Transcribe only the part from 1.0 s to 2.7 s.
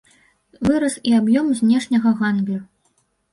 і аб'ём знешняга гандлю.